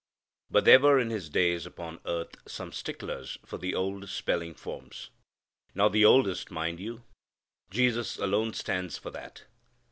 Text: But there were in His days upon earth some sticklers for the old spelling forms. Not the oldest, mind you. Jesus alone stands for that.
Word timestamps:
But 0.49 0.65
there 0.65 0.79
were 0.79 0.99
in 0.99 1.11
His 1.11 1.29
days 1.29 1.67
upon 1.67 1.99
earth 2.07 2.35
some 2.47 2.71
sticklers 2.71 3.37
for 3.45 3.59
the 3.59 3.75
old 3.75 4.09
spelling 4.09 4.55
forms. 4.55 5.11
Not 5.75 5.91
the 5.91 6.05
oldest, 6.05 6.49
mind 6.49 6.79
you. 6.79 7.03
Jesus 7.69 8.17
alone 8.17 8.53
stands 8.53 8.97
for 8.97 9.11
that. 9.11 9.43